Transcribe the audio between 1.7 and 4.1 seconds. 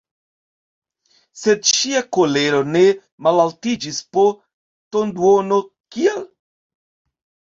ŝia kolero ne malaltiĝis